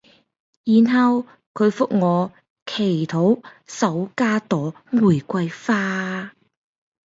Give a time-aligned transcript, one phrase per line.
[0.63, 2.33] 然後佢覆我
[2.65, 6.33] 祈禱手加朵玫瑰花